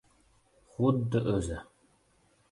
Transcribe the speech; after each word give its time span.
—Xuddi 0.77 1.21
o‘zi! 1.33 1.59